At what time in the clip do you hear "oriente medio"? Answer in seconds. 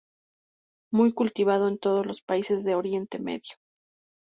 2.73-3.57